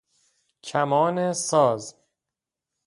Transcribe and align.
کمان 0.63 1.33
ساز 1.33 1.95